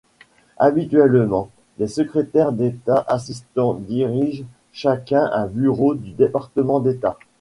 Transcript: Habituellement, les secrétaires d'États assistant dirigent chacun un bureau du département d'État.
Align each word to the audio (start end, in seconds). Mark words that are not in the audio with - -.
Habituellement, 0.57 1.51
les 1.77 1.85
secrétaires 1.87 2.53
d'États 2.53 3.05
assistant 3.07 3.75
dirigent 3.75 4.45
chacun 4.71 5.29
un 5.31 5.45
bureau 5.45 5.93
du 5.93 6.09
département 6.13 6.79
d'État. 6.79 7.19